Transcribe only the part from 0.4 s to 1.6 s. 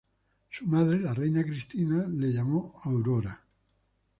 Su madre, la reina